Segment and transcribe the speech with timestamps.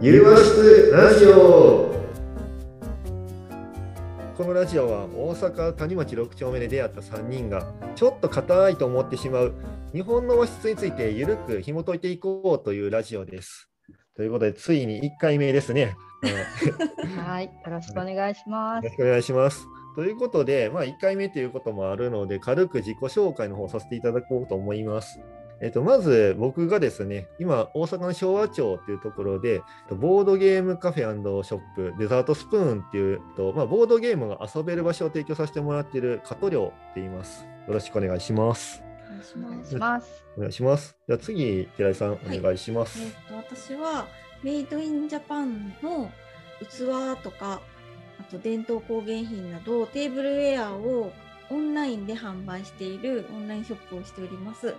[0.00, 0.44] ゆるわし
[0.92, 1.92] ラジオ
[4.36, 9.54] このラジオは大阪谷町6丁目で出会った3人がちょっと硬いと思ってしまう
[9.92, 13.68] 日本の和室についてゆるく紐解いていこうというラジオです。
[14.14, 15.96] ということでついに1回目ですね。
[16.22, 18.90] はいはい、よろしくお願いしますよろ。
[18.90, 19.66] しくお願いします。
[19.96, 25.18] ということで、まあ、1回目ということもあるので、軽く自己紹介の方させていただこうと思います。
[25.60, 37.44] えっと、まず僕がですね、今、大阪の昭和町というところで、ボードゲームカフェショップ、デザートスプーンっていうと、まあ、ボードゲームが遊べる場所を提供させてもらっている加藤亮って言います。
[37.66, 38.82] よろしくお願いします。
[39.08, 40.24] お願いします。
[40.36, 40.96] お願いします。
[41.08, 43.00] では次、寺井さん、お願いします。
[43.02, 44.06] えー、と私は
[44.44, 46.10] メイドインジャパンの
[46.60, 47.60] 器とか
[48.20, 51.12] あと伝統工芸品などテーブルウェアを
[51.50, 54.74] オンラインで販売しているオンラインショップをしております。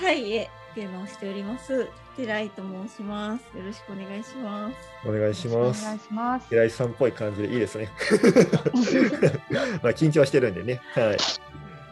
[0.00, 1.88] サイエっていうのをしております。
[2.16, 3.56] 寺井と申します。
[3.56, 5.08] よろしくお願いします。
[5.08, 5.98] お願いしますよろくお願い。
[5.98, 6.48] します。
[6.48, 7.88] 寺井さんっぽい感じでいいですね。
[9.82, 10.80] まあ緊張してるんでね。
[10.94, 11.16] はい。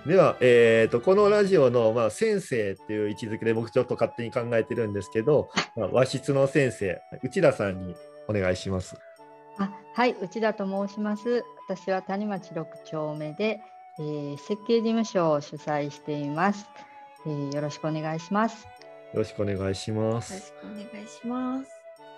[0.07, 7.95] では、えー、とこのラジオの、まあ、先生っていう位置づけで僕ちょっと勝手に考えてるんですけど、まあ、和室の先生内田さんに
[8.27, 8.97] お願いします。
[9.59, 11.45] あはい、内田と申します。
[11.69, 13.61] 私は谷町6丁目で、
[13.99, 16.67] えー設計事務所を主催しています、
[17.27, 18.65] えーよろしくお願いします。
[19.13, 20.53] よろしくお願いしまよろしす。
[20.53, 21.71] くお願いします。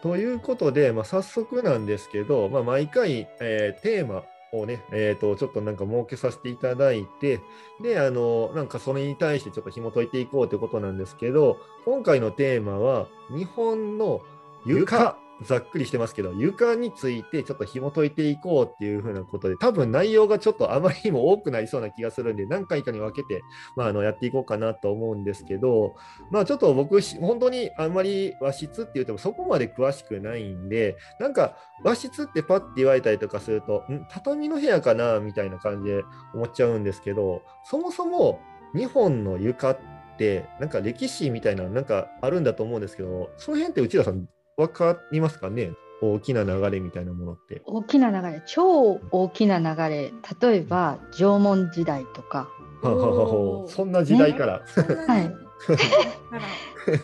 [0.03, 7.41] ということで、まあ、早速なんですけど、まあ、毎回、えーテーマをね、えー、とちょっとなんか設けさせていただいて、
[7.83, 11.57] で、あの、なんかそれに対してちょっと紐解いていこうということなんですけど、
[11.87, 14.21] 今回のテーマは、日本の
[14.67, 23.43] 床、ざっくりしてますけど、床についてちょっと紐解いていこうっていうふうなことで、多分内容がちょっとあまりにも多くなりそうな気がするんで、何回かに分けて、
[23.77, 25.95] まあ、あのやっていこうかなと思うんですけど、
[26.31, 34.07] まあちょっと僕、本当にあんまり和室って言ってもそこまで詳しくないんで、なんか和室ってパッて言われたりとかすると、ん？
[34.11, 36.03] 畳の部屋かなみたいな感じで
[36.35, 38.41] 思っちゃうんですけど、そもそも
[38.75, 39.79] 日本の床っ
[40.19, 44.29] て、なんか歴史みたいななんかあるんだと思うんですけど、その辺って内田さん、
[44.63, 45.73] わかりますかね？
[46.01, 47.63] 大きな流れみたいなものって。
[47.65, 52.49] 大きな流れ、超大きな流れ、例えば縄文時代とか、
[52.83, 54.63] はははおーはそんな時代から。
[54.67, 55.37] そんなにはい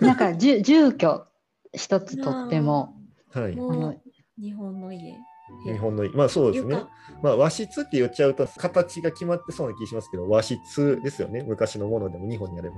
[0.00, 1.24] あ なんか住住居
[1.72, 2.94] 一つとっても、
[3.32, 3.62] はいら。
[3.62, 3.94] あの
[4.40, 5.16] 日本の家。
[5.64, 6.74] 日本の、まあそうですね。
[6.74, 6.88] 床
[7.22, 11.44] まあ和室って言っちゃうと形が決まってそうな気しますけど、和室ですよね。
[11.46, 12.76] 昔のものでも日本にあれば。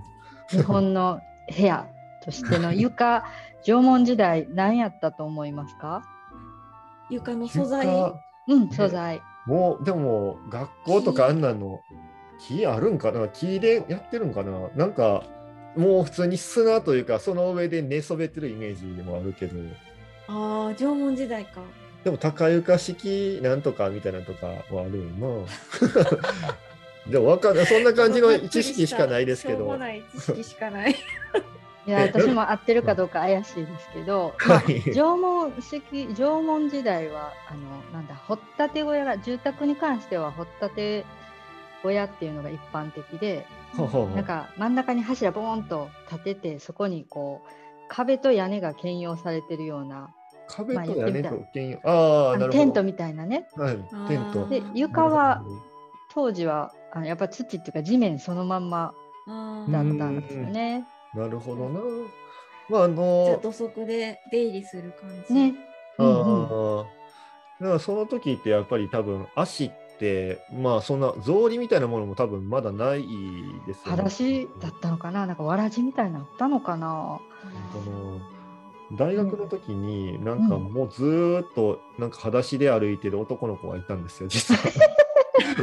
[0.51, 1.19] 日本の
[1.57, 1.87] 部屋
[2.25, 3.25] としての床、
[3.65, 6.03] 縄文時代何やったと思いますか？
[7.11, 7.87] 床の素材。
[7.87, 8.15] 床。
[8.49, 9.21] うん、素材。
[9.47, 11.81] もうでも学校とかあんなの
[12.39, 13.29] 木あるんかな？
[13.29, 14.69] 木でやってるんかな？
[14.75, 15.25] なんか
[15.77, 19.59] もう普通に砂というかその上で寝そべってるイメージでもあるけど。
[20.29, 21.61] ああ、縄文時代か。
[22.05, 25.47] でも高床式なんとかみたいなのとかはあるよな。
[27.11, 27.67] でもわかんない。
[27.67, 30.95] そんな感じの知識しかないですけしょうどもない知識しかない。
[31.87, 34.93] いや、え私も合ってるかどうか怪しいですけど、 はい。
[34.93, 37.61] 縄文式、縄文時代は、あの、
[37.93, 41.05] なんだ、掘ったて小屋が、住宅に関しては掘ったて
[41.83, 43.47] 小屋っていうのが一般的で、
[43.77, 44.15] ほうほうほう。
[44.17, 47.51] なんか真ん中に柱ボーンと立てて、そこにこう、
[47.89, 50.11] 壁と屋根が兼用されてるような、
[50.49, 51.79] 壁と屋根まあ言ってみたらと兼用。
[51.85, 52.45] ああなるほど。
[52.45, 53.49] あのテントみたいなね。
[53.57, 54.47] はいテント。
[54.49, 55.43] で、床は
[56.13, 58.93] 当時は、あのやっぱ土っていうか地面そのまんま
[59.27, 60.87] あだーったんですよね。
[61.15, 61.81] なるほどな
[62.69, 65.35] まああじゃあの土足で出入りする感じ。
[65.35, 65.55] ね。
[65.99, 66.85] あうんうんー
[67.61, 73.03] だからその時ってやっぱり多分足ってまあそんな草履みたいなものも多分まだない
[73.67, 73.91] ですよね。
[73.91, 75.27] 裸足だったのかな？
[75.27, 77.21] なんかわらじみたいなのあったのかな？
[77.73, 78.21] この
[78.97, 84.61] 大学の時になんかもうずーっとなんか裸足で歩いてる男の子がいたんですよ実は。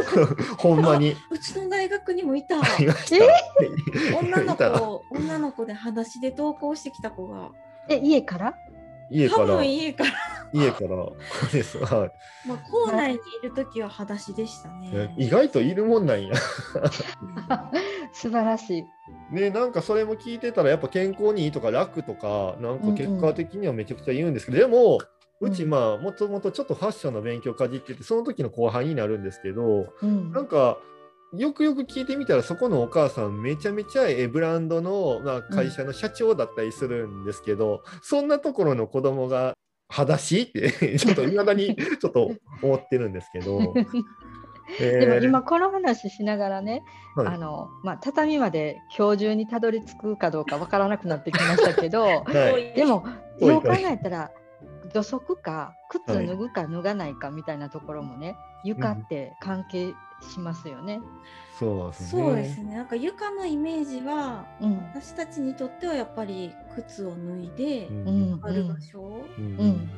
[0.57, 2.55] ほんまにうちの大学にもいた。
[2.55, 4.17] いました。
[4.17, 7.51] 女の子、女の子で裸足で登校してきた子が。
[7.89, 8.53] え、家から？
[9.09, 10.11] 多家から分家から、
[10.53, 11.05] 家から
[11.51, 11.77] です。
[11.77, 12.05] は
[12.45, 15.15] いまあ、校内にいる時は裸足でしたえね。
[15.17, 16.35] 意外といるもんなんや。
[18.11, 18.85] 素晴らしい。
[19.33, 24.99] ね、なんかそれも聞いてたらやっぱ健康にいいとか楽とかなんか結果的にはめちゃくちゃ言うんですけど、でも
[25.39, 30.31] うちうんまあもともとちょっとファッションの勉強かじっててその時の後輩になるんですけどうん。
[30.31, 30.77] なんか
[31.33, 39.53] よくよく聞いてみたらそこのお母さんめちゃめちゃええブランドの、まあ、会社の社長だったりするんですけど、そんなところの子供が
[39.89, 42.31] 裸足って ちょっといまだにちょっと
[42.61, 43.73] 思ってるんですけど。
[44.79, 44.99] えー。
[44.99, 46.83] でも今この話しながらね、
[47.15, 47.27] はい。
[47.27, 52.73] あのまあ、畳まで今日中にたどり着くかどうかわからなくなってきましたけど はい。
[52.73, 53.05] でも
[53.39, 53.49] 遠い。
[53.49, 54.31] よう考えたら
[54.93, 60.99] 土足か靴脱ぐか脱がないかみたいなところもね、床って関係しますよね。
[61.59, 62.23] そうですね。
[62.23, 62.75] そうですね。
[62.75, 69.89] なんか床のイメージは、うん私たちにとってはやっぱり靴を脱いでうんうんある場所うんうん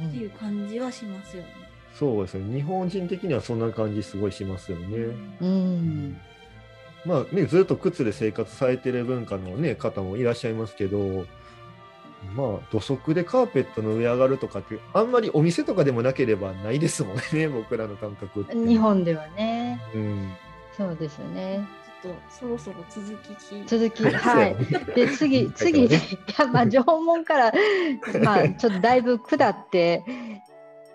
[0.00, 1.48] うんっていう感じはしますよね。
[1.94, 2.54] そうですね。
[2.54, 4.96] 日本人的にはそんな感じすごいしますよね。
[5.40, 6.20] うんうん
[7.04, 11.26] まあね、ずっと靴で生活されてる文化の、ね、方もいらっしゃいますけど、
[12.34, 18.54] まあ、土足でカーペットの上上がるとかって、あんまりお店とかでもなければないですもんね、僕らの感覚って。
[18.54, 20.32] 日本ではね、うん。
[20.76, 21.66] そうですよね。
[22.02, 24.56] ちょっとそろそろ続き続き、はい。
[24.94, 25.90] で、次、 次、い
[26.38, 27.52] や、まあ、縄文から、
[28.22, 30.04] まあ、ちょっとだいぶ下って、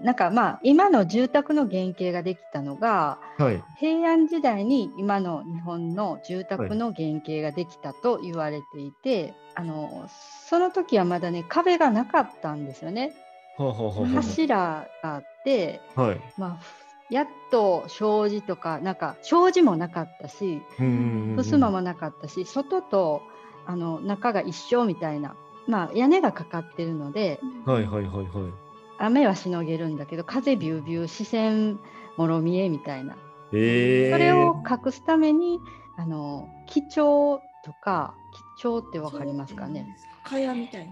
[0.02, 3.64] なんかまあ、今の住宅の原型ができたのが、はい。
[3.80, 10.08] 平安時代に今の日本の住宅の原型ができたと言われていて、あの
[10.48, 13.14] その時はまだね壁がなかったんですよね。
[13.58, 16.22] はあ、は柱があって、あ、はい。
[16.38, 16.60] まあ、
[17.10, 20.62] やっと障子とかなんか障子もなかったし
[21.36, 23.22] 襖もなかったし外と
[23.66, 25.36] あの中が一緒みたいな、
[25.68, 28.67] まあ、屋根がかかってるのではいはいはいはい。
[29.00, 31.80] 雨はしのげるんだけど風ビュービュー視線
[32.18, 33.16] もろ見えみたいな。
[33.54, 35.60] ええそれを隠すために
[35.98, 38.14] あの基調とか
[38.58, 39.86] 基調ってわかりますかね？
[40.24, 40.92] かやみたいな。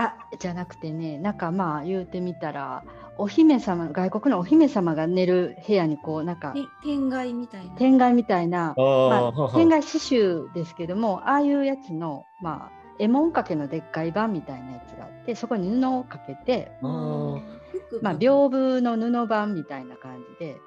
[0.00, 2.84] あじゃなくてねなんかまあ言うてみたら
[3.16, 7.70] お姫様外国のお姫様が寝る部屋にこうなんかて天蓋みたいな。
[7.74, 20.60] 天蓋みたいな、まあ、天蓋刺繍ですけどもああいうやつのまあ絵文掛けのでっかい版みたいなやつがあってそこに布をかけて、まあ、屏風の布版みたいな感じで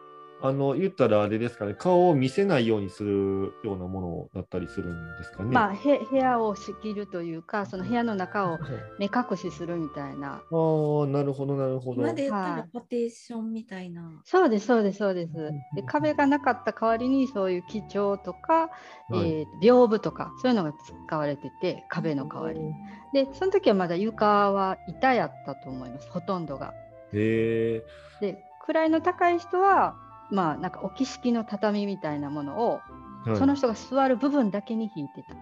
[0.44, 5.52] あの、言ったらあれですかね、顔を見せないようにするようなものだったりするんですかね。
[5.52, 8.62] まあ、へ部屋を仕切るというかその部屋の中を はい。
[9.00, 10.34] 目隠しするみたいな。
[10.34, 12.02] ああ、なるほど、なるほど。
[12.02, 14.02] 今で言ったはいらパテーションみたいな。
[14.24, 15.38] そうですそうですそうです。
[15.38, 18.70] うんで壁がなかった代わりにそういう基調とか、
[19.10, 19.32] はい。
[19.32, 20.74] えー屏風とかそういうのが
[21.08, 22.74] 使われてて壁の代わりに。
[23.14, 26.10] でその時はまだ床は板やったと思います。
[26.10, 26.74] ほとんどが。
[27.14, 27.86] へえ
[28.22, 32.80] で位の高い人はまあなんか置き式の畳みたいなものを、
[33.26, 33.38] はい。
[33.38, 35.34] その人が座る部分だけに引いてた。
[35.34, 35.38] う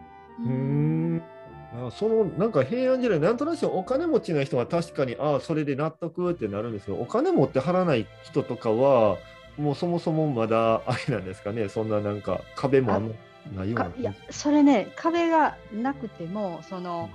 [0.45, 0.50] ー。
[0.50, 1.24] ん
[1.71, 9.18] あそのなんか平安時代なんとなくお金持ちの人は確かにああそれで納得ってなるんですけどお金持って払わない人とかは
[9.57, 11.69] もうそもそもまだあれなんですかね。
[11.69, 13.13] そんななんか壁もあんま
[13.56, 13.85] ないような。
[13.85, 17.09] かいやそれね壁がなくてもその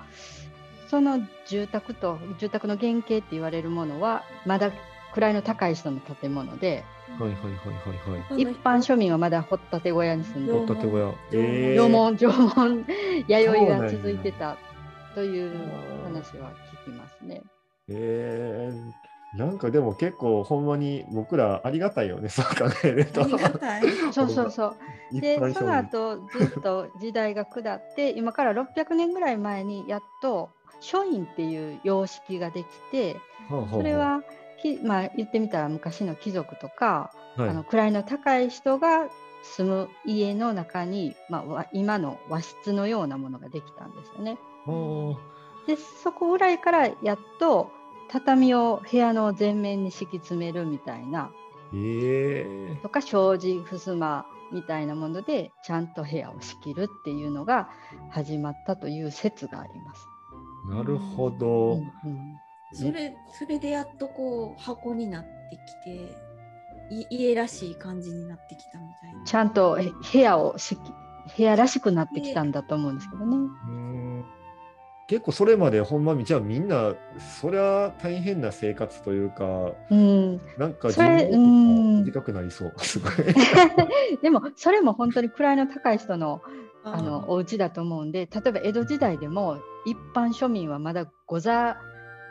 [0.88, 1.19] その
[1.49, 4.70] 住宅と住宅の原型って言われるものはまだ
[5.21, 6.85] 位の高い人の建物で
[7.19, 8.43] はいはいはいはいはい。
[8.43, 11.05] 一般庶民はまだ掘ったて小屋に住んで掘ったて小屋。
[11.05, 11.83] 縄えー。
[11.83, 12.87] 縄文縄文
[13.29, 14.57] 弥生が続いてた
[15.15, 15.53] という
[16.03, 16.53] 話は
[16.85, 17.43] 聞きますね。
[17.89, 23.23] えー、なんかでも結構ほんまに僕らありがたいよねそう考えると。
[23.23, 23.83] ありがたい。
[24.13, 24.77] そうそうそう。
[25.13, 30.51] 一でその後ずっと時代が下って今から600年ぐらい前にやっと
[30.81, 33.15] 書院っていう様式ができて
[33.49, 33.71] はあはあ。
[33.71, 34.23] それは
[34.65, 39.09] き、まあ、言ってみたら昔の貴族とか、はいあの位の高い人が
[39.43, 44.39] 住む家の中に、まあわ、今の和室のようなものができたんですよね。
[45.67, 47.73] でそこぐらいからやっと
[48.09, 51.33] 畳を部屋の前面に敷き詰めるみたいな
[51.73, 57.69] えーとか障子襖みたいなものでちゃんと部屋を仕切るっていうのが
[58.11, 60.06] 始まったという説があります。
[60.69, 61.73] なるほど。
[61.73, 62.35] うんうん
[62.75, 66.25] それそれでやっとこう箱になってきて
[66.91, 69.25] い家らしい感じになってきたみたいな。
[69.25, 70.93] ちゃんとえ部屋を敷き
[71.37, 73.37] 部屋らしくなってきたんだと思うんですけどね。
[73.37, 74.25] うーん
[75.07, 76.95] 結構それまでほんまにじゃあみんな
[77.41, 83.13] そりゃ大変な生活というかうん、なんかそれ寿命とかうん短くなりそう すごい。
[84.23, 86.41] でもそれも本当に位の高い人の
[86.85, 91.77] ああのお家だと思うんで例えば江戸時代でも一般庶民はまだご座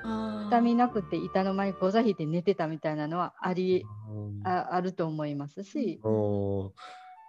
[0.04, 4.48] あー畳なくて板の間にご座引いて寝てたみたいなのはありうん。
[4.48, 6.72] ああると思いますし、うん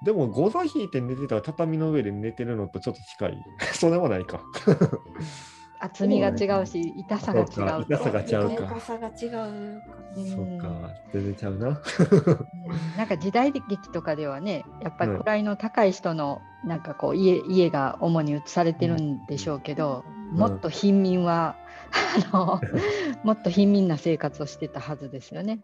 [0.05, 3.39] でもゴザ引いて寝てたら畳の上で寝てるのとちょっと近い。
[3.73, 4.41] そうでもないか。
[5.81, 7.47] 厚みが違うし痛さが違う
[7.89, 8.75] 痛さが違うか。
[8.75, 9.83] 重さが違う
[10.15, 11.69] そっか、全然ちゃうな。
[11.69, 11.77] うん。
[12.97, 20.05] なんか時代劇とかではねやっぱりはい位の高い人のなんかこう家家が主に移されてるんでしょうけど、
[20.35, 20.39] ん。
[20.39, 21.57] もっと貧民は
[21.95, 22.61] あの
[23.23, 25.61] もっと貧民な生活をしてたはずですよね。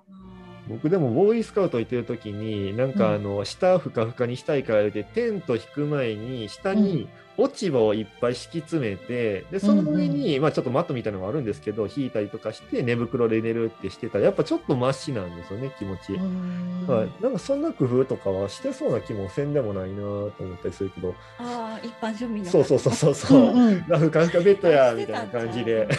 [0.68, 7.08] 僕でもボーイスカウト行ってる時になんかあの、下ふかふかにしたいから言ってテント引く前に下に
[7.40, 16.12] 落ち葉をいっぱい敷き詰めてでその上に、まあ、ちょっとマットみたいなのがあるんですけど引いたりとかして寝袋で寝るってしてたらやっぱちょっとマシなんですよね気持ち。
[16.12, 21.14] はい、なんかそんな工夫とかはしてそうな気もせんでもないなと思ったりするけど。
[21.38, 23.84] ああ一般庶民のそうそうそうそうそう、うんうん。
[23.88, 25.88] ラフカフカベッドやみたいな感じで。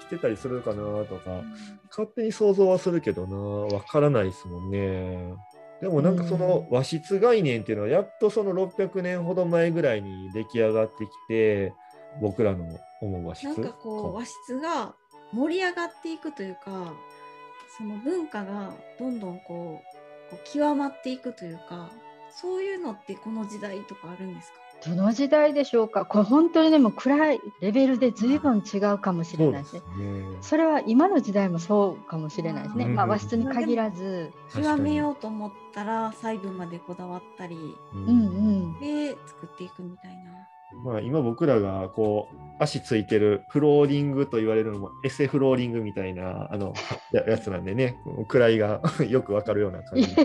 [0.00, 1.42] してたりするかなとか。
[1.88, 3.36] 勝手に想像はするけどな。
[3.76, 5.34] わからないですもんね。
[5.80, 11.72] でもなんかその和室概念っていうのはやっとその600年ほど前ぐらいに出来上がってきて
[12.20, 12.66] 僕らの
[13.00, 14.94] 思う和室なんかこう和室が
[15.32, 16.92] 盛り上がっていくというか
[17.78, 21.90] その文化がどんどんこうこう極まっていくというか
[22.30, 24.58] そういうのってこの時代とかあるんですか？
[24.84, 26.04] どの時代でしょうか？
[26.04, 29.80] これ本当にでも暗いレベルで随分違うかもしれないですね。
[29.80, 29.84] ね
[30.40, 32.84] それは今の時代もそうかもしれないですね。
[32.86, 34.32] うんまあ和室に限らず。
[34.54, 37.56] 極めようと思ったら細部までこだわったり
[37.94, 38.12] うんうんう
[38.76, 38.80] ん。
[38.80, 40.30] で作っていくみたいな。
[40.84, 46.74] まあ、今僕らがこう足ついてるフローリングと言われるのもエセフローリングみたいなあの
[47.12, 47.96] ややつなんでね
[48.28, 50.14] 位が よくわかるような感じ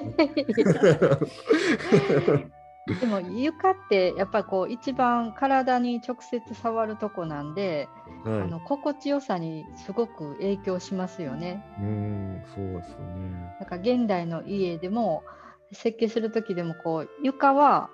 [3.02, 7.90] でも床ってやっぱこう一番体に直接触るとこなんで、
[8.26, 11.66] あはいの心地よさにすごく影響しますよね。
[11.80, 13.56] うんそうですよね。
[13.60, 15.24] なんか現代の家でも
[15.72, 17.90] 設計する時でもこう床は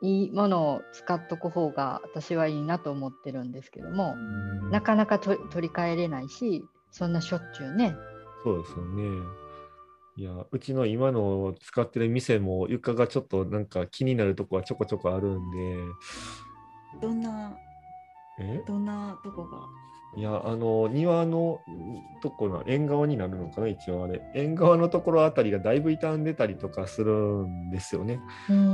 [0.00, 7.94] いいものを使っとく方が私はいいなと思ってるんですけども、うんなかなかと取り替えれないしそんなしょっちゅうね。
[8.42, 9.47] そうですよね。
[10.18, 15.78] いや、うちの今の使ってる店も床がちょっとなんか気になるとこはちょこちょこあるんで、
[17.00, 17.56] どんな
[18.40, 18.60] え？
[18.66, 19.58] どんなとこが？
[20.16, 21.60] いや、あの、庭の
[22.20, 24.20] とこの縁側になるのかな、一応あれ。
[24.34, 28.20] 縁側のところあたりがだいぶ傷んでたりとかするんですよね。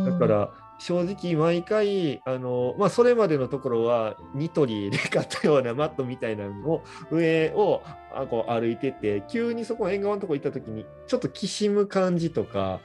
[0.06, 7.82] だから、正直毎回あの、まあ、それまでのところはニトリで買ったようなマットみたいなのを上を
[8.16, 12.80] あこう歩いてて急にそこの縁側のとこ行った時にちょっときしむ感じとか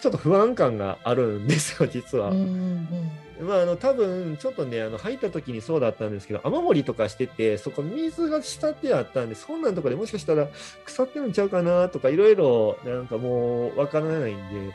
[0.00, 2.30] ちょっと不安感があるんですよ実は。
[2.30, 2.88] うんうん
[3.40, 10.48] まあ、あの多分ちょっとねあの入った時にそうだったんですけど雨漏りとかしててそこ水が滴ってあったんでそんなんとかでもしかしたら
[10.84, 14.74] 腐ってるんちゃうかなとかいろいろなんかもうわからないんで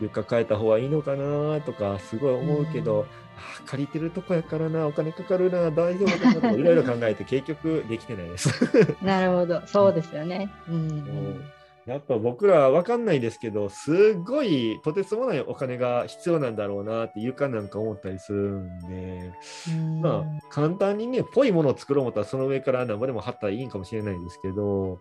[0.00, 8.50] 床変えた方がいいのかなとかすごい思うけど、うんあー借りてるとこやからなお金かかるな大丈夫かなとか いろいろ考えて結局できてないです。
[8.64, 10.50] う んなるほどそうですよね。
[10.68, 11.44] うんうん
[11.86, 19.32] やっぱ僕らは分かんないですけどすごいとてつもないお金が必要なんだろうなって床なんか思ったりするんで。
[19.70, 25.00] うんまあ、簡単にね、ぽいものを作ろう思ったら、その上から何ぼでも貼ったらいいんかもしれないんですけど、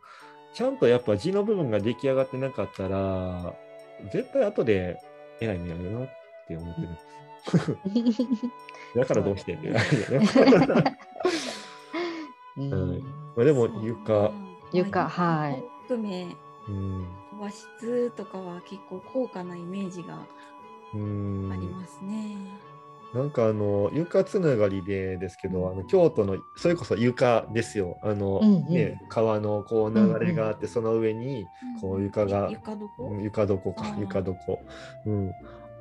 [0.54, 3.54] ちゃんとやっぱ地の部分が出来上がってなかったら、
[4.12, 4.98] 絶対後で
[5.42, 6.10] 偉い目あるなっ
[6.48, 7.06] て思ってるんです。
[8.96, 9.74] だからどうしてん は
[12.96, 13.02] い。
[13.36, 14.32] まあでも床、
[14.72, 15.64] 床はい。
[15.82, 16.36] 含め
[16.68, 17.08] うん、
[17.40, 20.26] 和室とかは結構高価なイメージが
[20.94, 21.50] うん。
[21.52, 22.36] ありますね。
[23.14, 27.98] なんかあの床つながりでですけど、あの京都のそれこそ床ですよ。
[28.02, 28.66] あの、うんうん。
[28.70, 31.48] ね、川のこう流れがあって、その上に
[31.80, 33.22] こう床がゆ床床？
[33.22, 33.42] 床
[34.00, 34.60] 床床。
[35.06, 35.32] うん。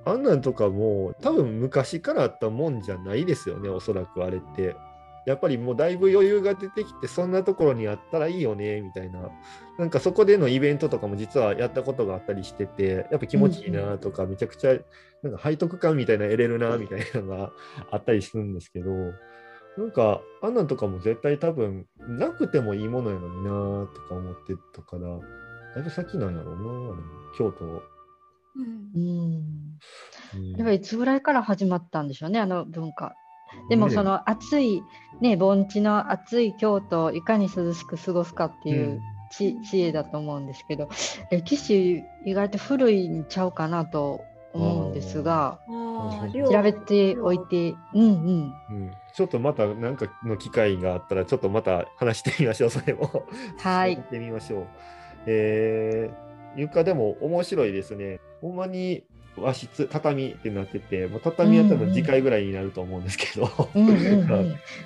[0.06, 4.76] あんなんとかも多分昔からあったもんじゃないですよね、おそらくあれって。
[5.26, 9.30] やっぱりもうだいぶ余裕が出てきて、そんなところにあったらいいよね、みたいな。
[9.78, 14.76] なんかそこでのイベントとかも実はやったことがあったりしてて、やっぱ気持ちいいなとか、めちゃくちゃ
[15.22, 17.52] なんか背徳感みたいな得れるな、みたいなのが
[17.90, 18.90] あったりするんですけど、
[19.78, 25.08] なんかあんなんとかも絶対多分なくてもいいものやのになとか思ってたから、
[25.74, 26.96] だいぶ先なんやろうな、
[27.38, 27.93] 京都。
[28.56, 28.90] うん。
[28.94, 29.78] うん。
[30.34, 33.14] うんではいつぐらいから始まったんでしょうねあの文化。
[33.68, 33.94] でもね。
[33.94, 34.82] その暑い
[35.20, 40.88] ね盆地の暑い京都をいかに涼しく過ごすかっていう知,、知恵だと思うんですけど
[41.30, 45.60] 歴史意外と古いんちゃうかなと思うんですが
[46.32, 48.54] 調調べておいてうんうん。
[48.70, 53.26] うん、ちょっとまた何かの機会があったら、ちょっとまた話してみましょう、それも。
[53.58, 53.94] はい。
[53.94, 54.66] やってみましょう。
[55.26, 58.20] えー、床でも面白いですね。
[58.44, 59.02] ほんまに
[59.38, 63.46] 和室、畳ってなってて、もう畳やったら次回ぐらいになると思うんですけど。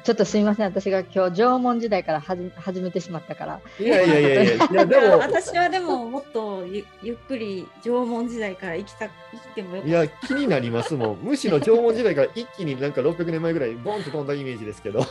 [0.05, 0.67] ちょっとすみません。
[0.67, 3.61] 私が今日縄文時代からはじ始めてしまったから。
[3.81, 11.19] いやいやいやいや、 いやでも、私はでももっとゆゆっくり縄文時代から生きた生きてもよかっいや、気になりますもん。
[11.21, 15.03] むしろ縄文時代から一気になんか600年前ぐらい、ボンと飛んだイメージですけど。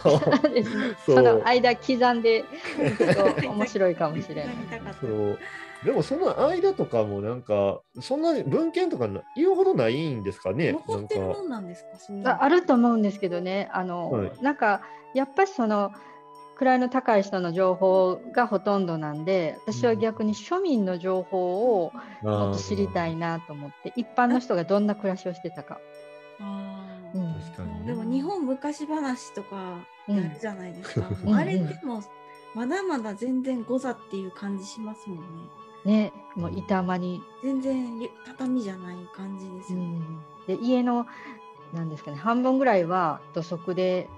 [1.06, 2.44] その間刻んでい
[2.92, 4.56] くと面白いかもしれない。
[5.86, 10.72] でもその間とかもなんかそんな文献とかな言うほどないんですかね？
[10.74, 11.84] 残ってるもんなんです
[12.24, 12.32] か？
[12.32, 13.70] ああると思うんですけどね。
[13.72, 14.32] あの、はい。
[14.42, 14.82] なんか
[15.14, 15.92] やっぱりその
[16.56, 21.92] 位の高い人の情報がほとんどなんで私は逆に庶民の情報を
[22.24, 23.14] もっと知りたい。
[23.14, 25.80] いなと思って一般の人がどんな暮らしをしてたか。
[26.40, 27.18] あー。
[27.18, 27.34] うん。
[27.36, 27.86] 確かにね。
[27.86, 31.36] でも日本昔話とかやるじゃないですか、うん。
[31.36, 32.02] あれでも
[32.56, 35.24] まだまだ全然誤差っていう感じしますもんね
[35.88, 39.84] ね、もう板間に、全然ゆ畳じゃない感じですうよ。
[39.84, 41.08] ね、ん、で家の
[41.74, 44.10] なんですかね半分ぐらいは土足で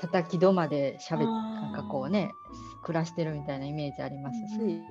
[0.00, 2.32] 叩き土間でしゃべなんかこうね
[2.82, 4.82] 暮らしてるみたいなイメージありますし、う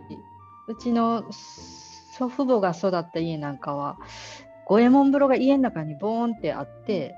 [0.67, 0.77] うん。
[0.77, 3.97] ちの祖父母が育った家なんかは
[4.67, 7.15] 五右衛門風呂が家の中にボーンってあって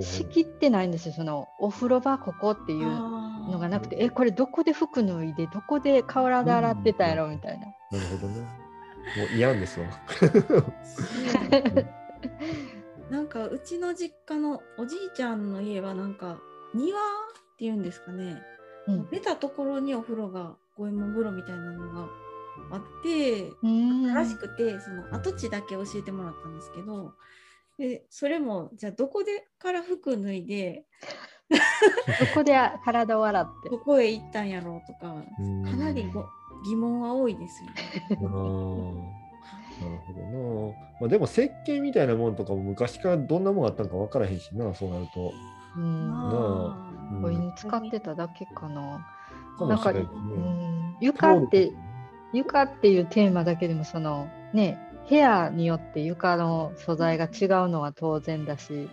[0.00, 3.96] 仕切ってないんですよそのお風呂場ここっていうののがなくて。
[4.00, 7.66] えこれどこで服脱いでどこで体で洗ってたやろみたいな。
[7.90, 8.40] なるほどね。
[8.40, 9.86] もう嫌んですわ。
[13.10, 16.38] なんかうちの実家のおじいちゃんの家はなんか
[16.74, 17.02] 庭っ
[17.58, 18.36] ていうんですかね。
[18.86, 19.10] うん。
[19.10, 22.08] 出たところにお風呂が五右衛門風呂みたいなのが
[22.72, 24.12] あってうん。
[24.14, 27.14] らしくてその跡地だけ教えてもらったんですけど
[27.78, 30.84] でそれもじゃあどこでから服脱いで
[31.48, 31.56] ど
[32.34, 32.54] こで
[32.84, 33.70] 体を洗って？
[33.70, 35.64] どこへ行ったんやろうとかうん。
[35.64, 36.26] かなりご
[36.64, 37.76] 疑問は多いですよね。
[39.78, 40.20] なるほど
[40.70, 40.74] な。
[41.00, 45.32] まあ、でも石鹸みたいなもんとかも昔からどんなもんあったのか分からへんしな、そうなると。
[45.76, 49.06] うんあうんお湯に使ってただけかな。
[49.58, 49.94] かなんか、う。
[49.96, 51.72] ん、床って
[52.32, 58.88] 床っていうテーマだけでもそのね部屋によって床の素材が違うのは当然だし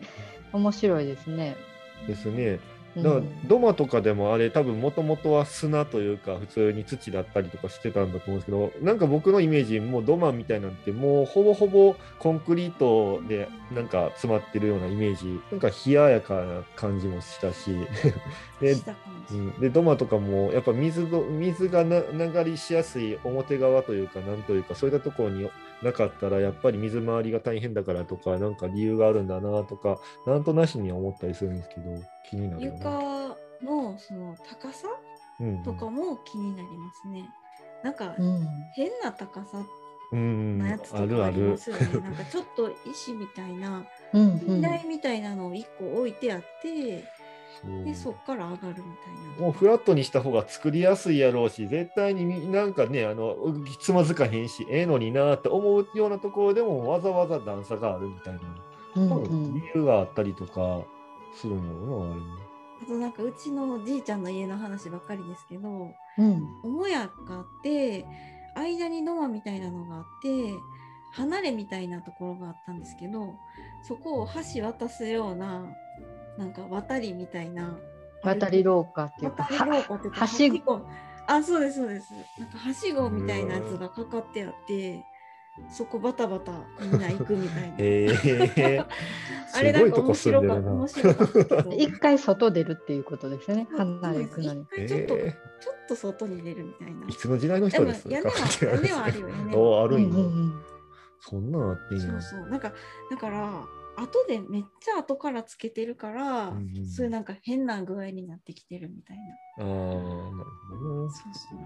[0.53, 1.55] 面白いですね。
[2.07, 2.59] ですね。
[2.95, 3.03] うん。
[3.03, 17.71] だから土間とかでもあれ多分もともとは砂というか普通に土だったりとかしてたんだと思うんですけどなんか僕のイメージもう土間みたいなんてもうほぼほぼコンクリートでなんか詰まってるようなイメージなんか冷ややかな感じもしたし。
[18.61, 18.75] で
[19.59, 25.49] で土間とかもやっぱ水ど水がな流りしやすい表側というかなんというかそういったところに
[25.83, 33.37] なかったらやっぱり水回りが大変だからとかなんか理由があるんだなとかなんとなしには思ったりするんですけど気になるよ床な。
[33.61, 34.87] のその高さ
[35.39, 37.29] うんとかも気になりますね。
[37.83, 39.65] なんかうん変な高さ
[40.11, 41.57] うんなやつとあるあかありるま。
[41.57, 41.99] すよね。
[42.01, 44.41] なんかちょっと石みたいなうん
[44.87, 47.03] みたいなのを1個置いてあって、
[47.83, 48.83] でそっから上がるみたい
[49.37, 49.41] な。
[49.41, 53.35] もうフラットにした方が作りやすいやろうし絶対にみなんかねあの
[53.79, 58.39] つまずかへんしええのになって思うようなところでもわざわざ段差があるみたいな
[58.95, 60.81] うん多うん分理由があったりとか
[61.33, 62.45] するんやろうなあれも。
[62.81, 68.05] あとなんかうちのじいちゃんの家の話ばっかりですけど、うん母屋があって
[68.55, 70.53] 間に土間みたいなのがあって
[71.13, 73.33] 離れみたいなところがあったんですけど
[73.83, 75.65] そこを橋渡すような
[76.37, 77.77] なんか渡りみたいな
[78.23, 80.81] 渡り廊下っていうか渡り廊下っていうかはしご。
[81.27, 82.13] あそうですそうです。
[82.39, 85.03] なんかはしごみたいなやつがかかってあって
[85.71, 87.75] そこバタバタみんな行くみたいな。
[87.77, 88.07] へ
[88.55, 88.85] え。
[89.55, 90.87] あれすごいとこなんか面白かった面。
[90.87, 93.67] 白かったけど一回外出るっていうことですよね。
[93.71, 93.87] ちょっ
[95.05, 95.31] と、え。
[95.61, 97.07] ちょっと外に出るみたいな。
[97.07, 98.35] いつの時代のでも人です屋根は
[98.73, 100.63] 屋根はあるよ屋根はおあるんや、うんうんうん
[101.21, 101.51] そん。
[101.51, 102.03] なんあってんや。
[102.03, 102.49] そうそう。
[102.49, 102.73] なんか、
[103.09, 103.65] だから、
[103.97, 109.17] 後でめっちゃ後からつけてるから、うんうんそういうなんか変な具合になってきてるみたい
[109.57, 109.63] な。
[109.63, 109.99] ああ、なる
[110.69, 111.11] ほどな。
[111.11, 111.59] そうそう。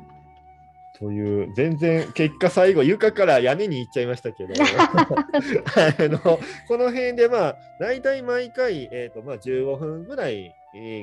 [1.00, 10.59] という、全然、結果最後、床から屋根に行っちゃいましたけど、 あのこの辺で、まあ、大体毎回、えーとまあ、15分ぐらい、えー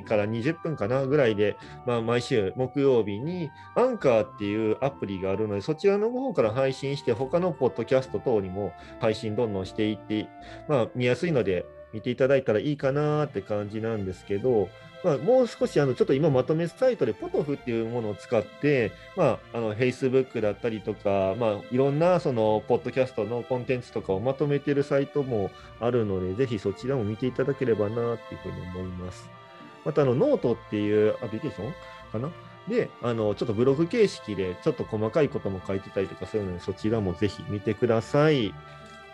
[0.07, 10.29] から20分かなぐらいで、まあ、毎週木曜日に、アンカーっていうアプリがあるので、そちらの方から配信して、他のポッドキャスト等にも配信どんどんしていって、
[10.69, 14.69] まあ、見やすいので、見ていただいたらいいかなって感じなんですけど、
[15.05, 25.51] まあ、もう少しあのちょっと今まとめサイトでポトフっていうものを使って、まあ、あの Facebook だったりとか、まあ、いろんなそのポッドキャストのコンテンツとかをまとめてるサイトも
[25.81, 29.46] あるので、ぜひそちらも見ていただければなっていうふうに思います。
[29.87, 31.73] またあのノートっていうアプリケーション
[32.13, 32.31] かな？
[32.69, 38.53] で、あのちょっとブログ形式でちょっと細かいことも書いてたりとかするので、そちらもぜひ見てください。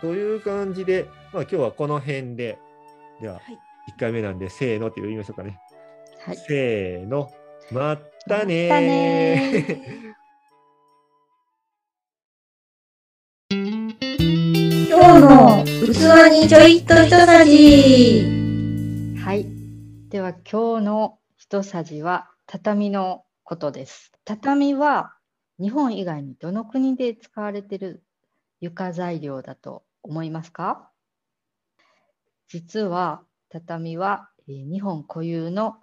[0.01, 2.57] という感じで、まあ、今日はこの辺で、
[3.21, 3.43] でははい。
[3.95, 5.59] 1回目なんで、せーのって言いましょうかね。
[6.25, 6.37] はい。
[6.37, 7.31] せーの、
[7.71, 9.77] まったねーまったね
[14.89, 18.42] 今日の器にちょいっと一さじ。
[20.13, 24.11] では今日の一さじは畳のことです。
[24.25, 25.15] 畳は
[25.59, 28.03] 日本以外にどの国で使われている
[28.59, 30.91] 床材料だと思いますか？
[32.47, 35.77] 実は畳は日本固有の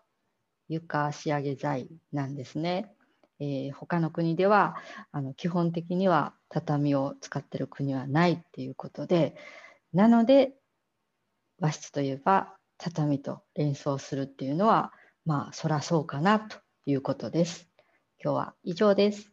[0.68, 2.94] 床仕上げ材なんですね。
[3.40, 4.76] えー、他の国では
[5.10, 9.34] あの基本的には畳を使ってる国はないっていうことで
[9.92, 10.52] なので
[11.58, 14.92] 和室といえば畳と連想するっていうのは
[15.24, 17.68] まあそらそうかなということです。
[18.22, 19.29] 今日は以上です。